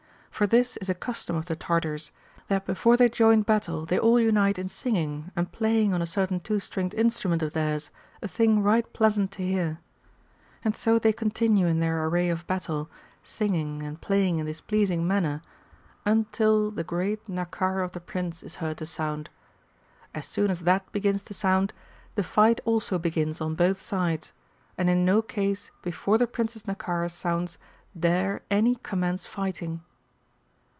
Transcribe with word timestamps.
For 0.31 0.47
this 0.47 0.75
is 0.77 0.89
a 0.89 0.95
custom 0.95 1.35
of 1.35 1.45
the 1.45 1.55
Tartars, 1.55 2.11
that 2.47 2.65
before 2.65 2.97
they 2.97 3.07
join 3.07 3.43
battle 3.43 3.85
they 3.85 3.99
all 3.99 4.19
unite 4.19 4.57
in 4.57 4.69
singing 4.69 5.29
and 5.35 5.51
playing 5.51 5.93
on 5.93 6.01
a 6.01 6.07
certain 6.07 6.39
two 6.39 6.57
stringed 6.57 6.95
instrument 6.95 7.43
of 7.43 7.53
theirs, 7.53 7.91
a 8.23 8.27
thing 8.27 8.63
right 8.63 8.91
pleasant 8.91 9.29
to 9.33 9.43
hear. 9.43 9.77
And 10.65 10.75
so 10.75 10.97
they 10.97 11.13
continue 11.13 11.67
in 11.67 11.79
their 11.79 12.03
array 12.07 12.27
of 12.29 12.47
battle, 12.47 12.89
singing 13.21 13.83
and 13.83 14.01
playing 14.01 14.39
in 14.39 14.47
this 14.47 14.61
pleasing 14.61 15.07
manner, 15.07 15.43
until 16.07 16.71
the 16.71 16.83
VOL. 16.83 16.95
L 17.01 17.05
Y 17.09 17.15
338 17.21 17.35
MARCO 17.35 17.57
POLO 17.59 17.67
Book 17.67 17.67
II. 17.67 17.75
great 17.77 17.77
Naccara 17.85 17.85
of 17.85 17.91
the 17.91 17.99
Prince 17.99 18.41
is 18.41 18.55
heard 18.55 18.77
to 18.79 18.85
sound. 18.87 19.29
As 20.15 20.25
soon 20.25 20.49
as 20.49 20.61
that 20.61 20.91
begins 20.91 21.21
to 21.23 21.35
sound 21.35 21.71
the 22.15 22.23
fight 22.23 22.59
also 22.65 22.97
begins 22.97 23.41
on 23.41 23.53
both 23.53 23.79
sides; 23.79 24.33
and 24.75 24.89
in 24.89 25.05
no 25.05 25.21
case 25.21 25.69
before 25.83 26.17
the 26.17 26.25
Prince's 26.25 26.63
Naccara 26.67 27.11
sounds 27.11 27.59
dare 27.99 28.41
any 28.49 28.73
commence 28.81 29.27
fighting. 29.27 29.83